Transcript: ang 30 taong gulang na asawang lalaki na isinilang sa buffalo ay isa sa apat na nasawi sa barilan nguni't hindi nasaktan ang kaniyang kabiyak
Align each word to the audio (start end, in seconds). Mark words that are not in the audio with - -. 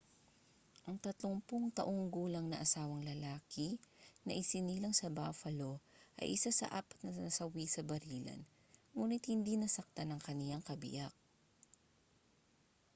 ang 0.89 0.97
30 1.05 1.45
taong 1.77 2.01
gulang 2.15 2.45
na 2.49 2.57
asawang 2.65 3.03
lalaki 3.11 3.67
na 4.25 4.31
isinilang 4.41 4.95
sa 4.97 5.07
buffalo 5.17 5.71
ay 6.19 6.27
isa 6.35 6.49
sa 6.59 6.65
apat 6.79 6.97
na 7.05 7.11
nasawi 7.13 7.65
sa 7.69 7.81
barilan 7.89 8.41
nguni't 8.97 9.25
hindi 9.33 9.53
nasaktan 9.61 10.09
ang 10.09 10.21
kaniyang 10.27 10.63
kabiyak 10.69 11.13